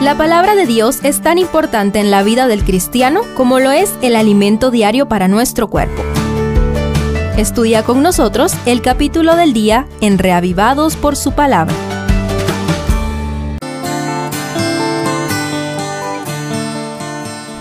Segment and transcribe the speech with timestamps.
[0.00, 3.92] La palabra de Dios es tan importante en la vida del cristiano como lo es
[4.00, 6.04] el alimento diario para nuestro cuerpo.
[7.36, 11.74] Estudia con nosotros el capítulo del día en Reavivados por su palabra.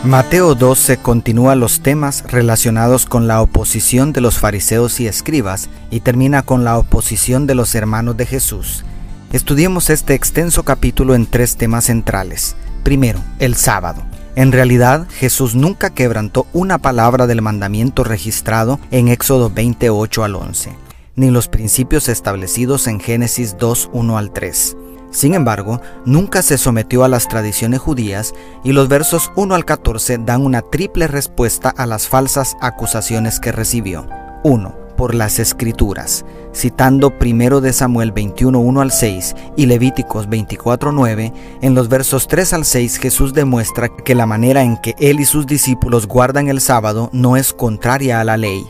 [0.03, 6.01] Mateo 12 continúa los temas relacionados con la oposición de los fariseos y escribas y
[6.01, 8.85] termina con la oposición de los hermanos de Jesús.
[9.33, 12.55] Estudiemos este extenso capítulo en tres temas centrales.
[12.83, 14.03] Primero, el sábado.
[14.35, 20.71] En realidad, Jesús nunca quebrantó una palabra del mandamiento registrado en Éxodo 28 al 11,
[21.17, 24.77] ni los principios establecidos en Génesis 2, 1 al 3.
[25.11, 28.33] Sin embargo, nunca se sometió a las tradiciones judías
[28.63, 33.51] y los versos 1 al 14 dan una triple respuesta a las falsas acusaciones que
[33.51, 34.07] recibió.
[34.43, 34.86] 1.
[34.97, 41.33] Por las escrituras, citando 1 de Samuel 21, 1 al 6 y Levíticos 24, 9,
[41.61, 45.25] en los versos 3 al 6 Jesús demuestra que la manera en que él y
[45.25, 48.65] sus discípulos guardan el sábado no es contraria a la ley.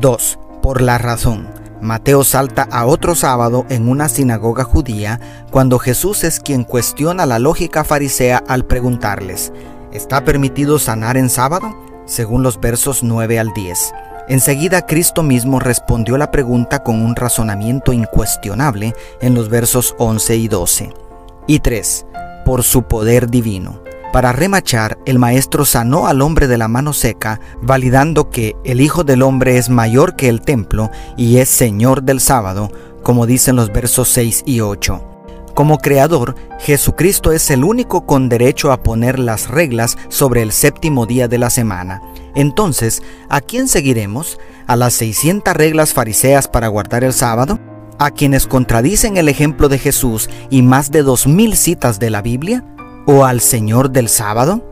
[0.00, 0.38] 2.
[0.62, 1.48] Por la razón
[1.84, 7.38] Mateo salta a otro sábado en una sinagoga judía cuando Jesús es quien cuestiona la
[7.38, 9.52] lógica farisea al preguntarles,
[9.92, 11.76] ¿está permitido sanar en sábado?
[12.06, 13.92] Según los versos 9 al 10.
[14.26, 20.48] Enseguida Cristo mismo respondió la pregunta con un razonamiento incuestionable en los versos 11 y
[20.48, 20.94] 12.
[21.46, 22.06] Y 3.
[22.44, 23.82] Por su poder divino.
[24.14, 29.04] Para remachar, el maestro sanó al hombre de la mano seca, validando que el Hijo
[29.04, 32.70] del Hombre es mayor que el templo y es Señor del sábado,
[33.02, 35.02] como dicen los versos 6 y 8.
[35.54, 41.06] Como creador, Jesucristo es el único con derecho a poner las reglas sobre el séptimo
[41.06, 42.00] día de la semana.
[42.34, 44.38] Entonces, ¿a quién seguiremos?
[44.66, 47.58] ¿A las 600 reglas fariseas para guardar el sábado?
[47.98, 52.64] ¿A quienes contradicen el ejemplo de Jesús y más de 2.000 citas de la Biblia?
[53.06, 54.68] o al Señor del sábado?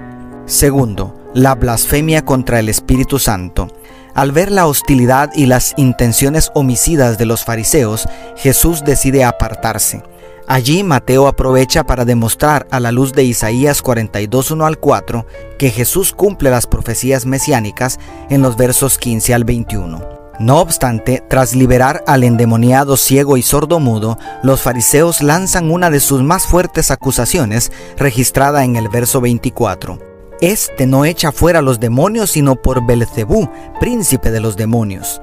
[0.47, 3.69] Segundo, la blasfemia contra el Espíritu Santo.
[4.15, 8.07] Al ver la hostilidad y las intenciones homicidas de los fariseos,
[8.37, 10.03] Jesús decide apartarse.
[10.47, 15.27] Allí Mateo aprovecha para demostrar a la luz de Isaías 42.1 al 4
[15.59, 17.99] que Jesús cumple las profecías mesiánicas
[18.29, 20.23] en los versos 15 al 21.
[20.41, 26.23] No obstante, tras liberar al endemoniado ciego y sordomudo, los fariseos lanzan una de sus
[26.23, 29.99] más fuertes acusaciones, registrada en el verso 24.
[30.41, 33.49] Este no echa fuera los demonios sino por Belcebú,
[33.79, 35.21] príncipe de los demonios.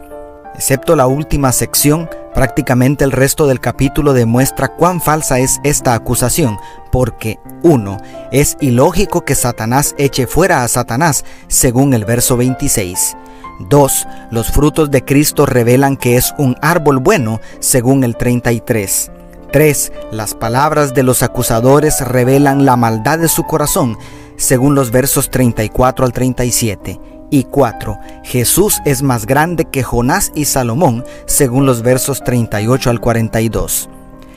[0.56, 6.58] Excepto la última sección, prácticamente el resto del capítulo demuestra cuán falsa es esta acusación,
[6.92, 7.98] porque 1.
[8.32, 13.16] Es ilógico que Satanás eche fuera a Satanás, según el verso 26.
[13.60, 14.08] 2.
[14.32, 19.12] Los frutos de Cristo revelan que es un árbol bueno, según el 33.
[19.52, 19.92] 3.
[20.12, 23.98] Las palabras de los acusadores revelan la maldad de su corazón,
[24.38, 27.00] según los versos 34 al 37.
[27.30, 28.00] Y 4.
[28.24, 33.90] Jesús es más grande que Jonás y Salomón, según los versos 38 al 42.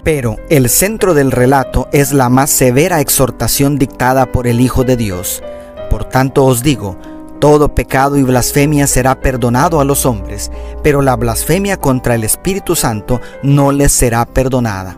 [0.05, 4.97] Pero el centro del relato es la más severa exhortación dictada por el Hijo de
[4.97, 5.43] Dios.
[5.91, 6.97] Por tanto os digo,
[7.43, 10.51] todo pecado y blasfemia será perdonado a los hombres,
[10.83, 14.97] pero la blasfemia contra el Espíritu Santo no les será perdonada.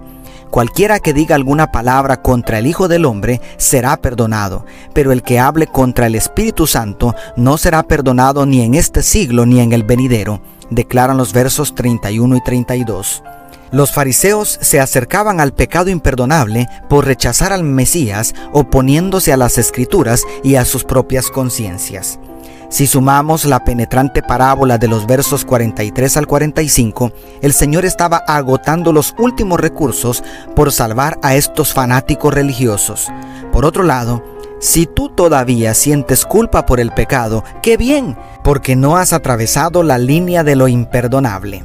[0.54, 5.40] Cualquiera que diga alguna palabra contra el Hijo del Hombre será perdonado, pero el que
[5.40, 9.82] hable contra el Espíritu Santo no será perdonado ni en este siglo ni en el
[9.82, 13.24] venidero, declaran los versos 31 y 32.
[13.72, 20.22] Los fariseos se acercaban al pecado imperdonable por rechazar al Mesías, oponiéndose a las escrituras
[20.44, 22.20] y a sus propias conciencias.
[22.68, 28.92] Si sumamos la penetrante parábola de los versos 43 al 45, el Señor estaba agotando
[28.92, 30.24] los últimos recursos
[30.56, 33.08] por salvar a estos fanáticos religiosos.
[33.52, 34.24] Por otro lado,
[34.60, 39.98] si tú todavía sientes culpa por el pecado, qué bien, porque no has atravesado la
[39.98, 41.62] línea de lo imperdonable.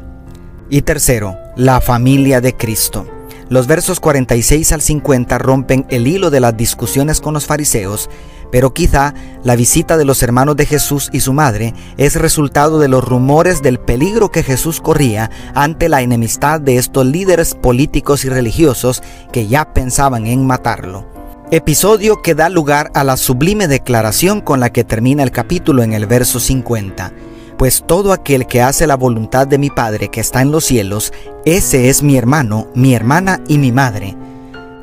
[0.70, 3.08] Y tercero, la familia de Cristo.
[3.50, 8.08] Los versos 46 al 50 rompen el hilo de las discusiones con los fariseos
[8.52, 9.14] pero quizá
[9.44, 13.62] la visita de los hermanos de Jesús y su madre es resultado de los rumores
[13.62, 19.02] del peligro que Jesús corría ante la enemistad de estos líderes políticos y religiosos
[19.32, 21.06] que ya pensaban en matarlo.
[21.52, 25.94] Episodio que da lugar a la sublime declaración con la que termina el capítulo en
[25.94, 27.12] el verso 50.
[27.58, 31.12] Pues todo aquel que hace la voluntad de mi Padre que está en los cielos,
[31.46, 34.16] ese es mi hermano, mi hermana y mi madre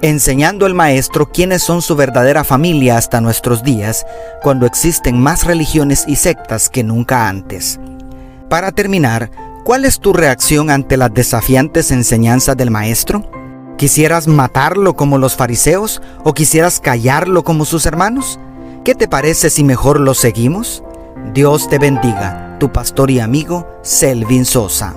[0.02, 4.06] enseñando el maestro quiénes son su verdadera familia hasta nuestros días,
[4.42, 7.80] cuando existen más religiones y sectas que nunca antes.
[8.48, 9.30] Para terminar,
[9.64, 13.28] ¿cuál es tu reacción ante las desafiantes enseñanzas del maestro?
[13.76, 18.38] ¿Quisieras matarlo como los fariseos o quisieras callarlo como sus hermanos?
[18.84, 20.82] ¿Qué te parece si mejor lo seguimos?
[21.34, 24.94] Dios te bendiga, tu pastor y amigo Selvin Sosa.